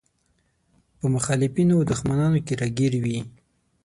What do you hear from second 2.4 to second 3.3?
کې راګير وي.